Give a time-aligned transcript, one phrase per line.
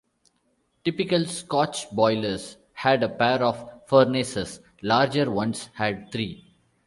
[0.83, 6.43] Typical Scotch boilers had a pair of furnaces, larger ones had three.